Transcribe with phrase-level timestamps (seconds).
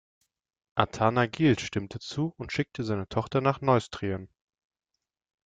[0.79, 4.29] Athanagild stimmte zu und schickte seine Tochter nach Neustrien.